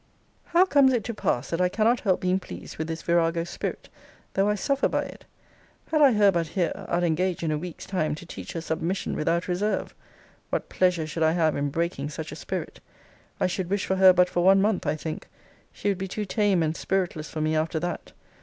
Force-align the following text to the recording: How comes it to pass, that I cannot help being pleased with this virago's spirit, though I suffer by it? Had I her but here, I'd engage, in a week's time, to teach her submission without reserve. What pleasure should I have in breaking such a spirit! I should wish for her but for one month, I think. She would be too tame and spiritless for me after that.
How 0.45 0.65
comes 0.65 0.93
it 0.93 1.03
to 1.03 1.13
pass, 1.13 1.51
that 1.51 1.61
I 1.61 1.69
cannot 1.69 1.99
help 1.99 2.21
being 2.21 2.39
pleased 2.39 2.77
with 2.79 2.87
this 2.87 3.03
virago's 3.03 3.51
spirit, 3.51 3.87
though 4.33 4.49
I 4.49 4.55
suffer 4.55 4.87
by 4.87 5.03
it? 5.03 5.25
Had 5.91 6.01
I 6.01 6.13
her 6.13 6.31
but 6.31 6.47
here, 6.47 6.71
I'd 6.89 7.03
engage, 7.03 7.43
in 7.43 7.51
a 7.51 7.57
week's 7.59 7.85
time, 7.85 8.15
to 8.15 8.25
teach 8.25 8.53
her 8.53 8.61
submission 8.61 9.15
without 9.15 9.47
reserve. 9.47 9.93
What 10.49 10.69
pleasure 10.69 11.05
should 11.05 11.21
I 11.21 11.33
have 11.33 11.55
in 11.55 11.69
breaking 11.69 12.09
such 12.09 12.31
a 12.31 12.35
spirit! 12.35 12.79
I 13.39 13.45
should 13.45 13.69
wish 13.69 13.85
for 13.85 13.97
her 13.97 14.11
but 14.11 14.27
for 14.27 14.43
one 14.43 14.59
month, 14.59 14.87
I 14.87 14.95
think. 14.95 15.27
She 15.71 15.89
would 15.89 15.99
be 15.99 16.07
too 16.07 16.25
tame 16.25 16.63
and 16.63 16.75
spiritless 16.75 17.29
for 17.29 17.39
me 17.41 17.55
after 17.55 17.79
that. 17.81 18.11